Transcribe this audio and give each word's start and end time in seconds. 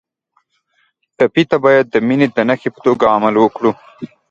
ټپي 1.17 1.43
ته 1.49 1.57
باید 1.65 1.85
د 1.89 1.95
مینې 2.07 2.27
د 2.31 2.37
نښې 2.49 2.69
په 2.73 2.79
توګه 2.85 3.05
عمل 3.15 3.35
وکړو. 3.39 3.71